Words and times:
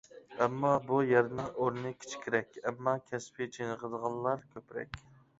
ئەمما 0.43 0.69
بۇ 0.91 1.01
يەرنىڭ 1.09 1.49
ئورنى 1.65 1.91
كىچىكرەك، 2.03 2.57
ئەمما 2.69 2.93
كەسپىي 3.11 3.49
چېنىقىدىغانلار 3.57 4.41
كۆپرەك. 4.57 4.99